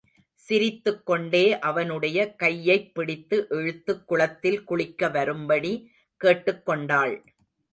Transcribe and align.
சிரித்துக்கொண்டே, 0.49 1.59
அவனுடைய 1.59 2.35
கையைப்பிடித்து 2.35 3.45
இழுத்துக் 3.49 4.07
குளத்தில் 4.07 4.63
குளிக்க 4.63 5.09
வரும்படி 5.09 5.91
கேட்டுக் 6.17 6.65
கொண்டாள். 6.65 7.23